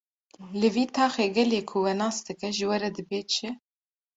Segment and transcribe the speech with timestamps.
[0.61, 3.49] Li vî taxê gelê ku we nas dike ji we re dibê çi?